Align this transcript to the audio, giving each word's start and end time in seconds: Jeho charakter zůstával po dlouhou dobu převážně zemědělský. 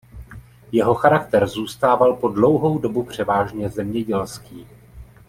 Jeho 0.71 0.93
charakter 0.95 1.47
zůstával 1.47 2.15
po 2.15 2.27
dlouhou 2.27 2.77
dobu 2.79 3.03
převážně 3.03 3.69
zemědělský. 3.69 4.67